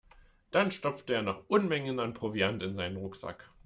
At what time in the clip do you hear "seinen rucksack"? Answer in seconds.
2.75-3.51